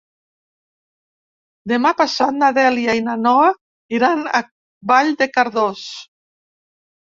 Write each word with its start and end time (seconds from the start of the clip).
Demà 1.71 1.91
passat 1.99 2.33
na 2.43 2.49
Dèlia 2.59 2.95
i 3.01 3.03
na 3.09 3.15
Noa 3.27 3.51
iran 3.99 4.25
a 4.41 4.41
Vall 4.93 5.13
de 5.21 5.29
Cardós. 5.37 5.85